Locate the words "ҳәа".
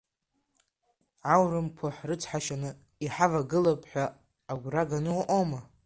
3.91-4.05